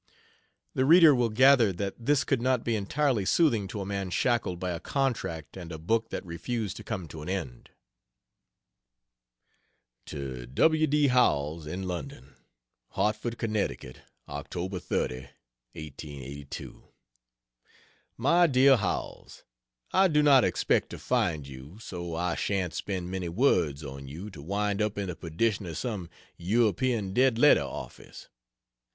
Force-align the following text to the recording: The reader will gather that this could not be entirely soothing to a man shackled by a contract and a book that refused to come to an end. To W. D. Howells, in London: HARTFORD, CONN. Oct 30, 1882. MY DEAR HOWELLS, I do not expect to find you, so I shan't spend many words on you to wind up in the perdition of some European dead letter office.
The 0.73 0.83
reader 0.83 1.13
will 1.13 1.29
gather 1.29 1.71
that 1.73 1.93
this 2.07 2.23
could 2.23 2.41
not 2.41 2.63
be 2.63 2.75
entirely 2.75 3.23
soothing 3.23 3.67
to 3.67 3.81
a 3.81 3.85
man 3.85 4.09
shackled 4.09 4.57
by 4.57 4.71
a 4.71 4.79
contract 4.79 5.55
and 5.55 5.71
a 5.71 5.77
book 5.77 6.09
that 6.09 6.25
refused 6.25 6.75
to 6.77 6.83
come 6.83 7.07
to 7.09 7.21
an 7.21 7.29
end. 7.29 7.69
To 10.07 10.47
W. 10.47 10.87
D. 10.87 11.09
Howells, 11.09 11.67
in 11.67 11.83
London: 11.83 12.33
HARTFORD, 12.93 13.37
CONN. 13.37 13.51
Oct 13.53 14.81
30, 14.81 15.19
1882. 15.73 16.83
MY 18.17 18.47
DEAR 18.47 18.77
HOWELLS, 18.77 19.43
I 19.93 20.07
do 20.07 20.23
not 20.23 20.43
expect 20.43 20.89
to 20.89 20.97
find 20.97 21.47
you, 21.47 21.77
so 21.79 22.15
I 22.15 22.33
shan't 22.33 22.73
spend 22.73 23.11
many 23.11 23.29
words 23.29 23.83
on 23.83 24.07
you 24.07 24.31
to 24.31 24.41
wind 24.41 24.81
up 24.81 24.97
in 24.97 25.09
the 25.09 25.15
perdition 25.15 25.67
of 25.67 25.77
some 25.77 26.09
European 26.37 27.13
dead 27.13 27.37
letter 27.37 27.61
office. 27.61 28.29